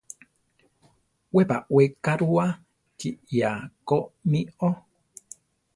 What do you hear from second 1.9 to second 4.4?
ka rua kiʼyá ko mí